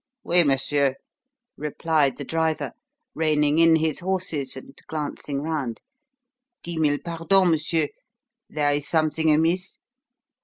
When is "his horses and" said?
3.75-4.75